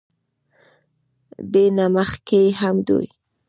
[1.51, 3.09] دې نه مخکښې هم دوي